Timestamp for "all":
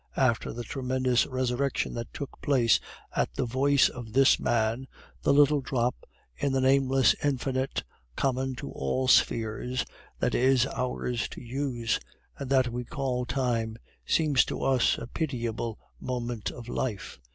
8.71-9.07